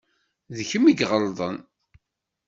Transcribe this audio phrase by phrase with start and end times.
[0.55, 1.57] D kemm i iɣelḍen